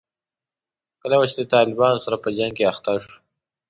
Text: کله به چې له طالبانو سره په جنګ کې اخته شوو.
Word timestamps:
کله 1.01 1.15
به 1.19 1.25
چې 1.29 1.35
له 1.39 1.45
طالبانو 1.53 2.03
سره 2.05 2.15
په 2.23 2.29
جنګ 2.37 2.53
کې 2.57 2.69
اخته 2.71 2.91
شوو. 3.03 3.15